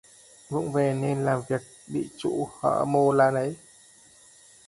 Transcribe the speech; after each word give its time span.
Vụng 0.49 0.71
về 0.71 0.93
nên 0.93 1.25
làm 1.25 1.41
việc 1.49 1.61
bị 1.87 2.09
chủ 2.17 2.47
hở 2.61 2.85
mô 2.85 3.11
la 3.13 3.31
nấy 3.31 3.55